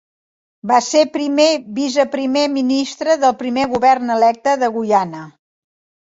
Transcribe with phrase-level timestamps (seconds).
[0.69, 1.43] Va ser primer
[1.79, 5.21] viceprimer ministre del primer govern electe de Guyana.